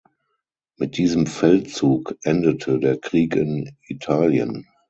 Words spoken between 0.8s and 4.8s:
diesem Feldzug endete der Krieg in Italien.